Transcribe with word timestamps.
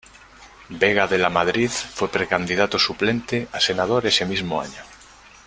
Vega 0.81 1.05
de 1.05 1.19
Lamadrid 1.19 1.69
fue 1.69 2.09
precandidato 2.09 2.79
suplente 2.79 3.47
a 3.51 3.59
senador 3.59 4.03
ese 4.07 4.25
mismo 4.25 4.59
año. 4.59 4.81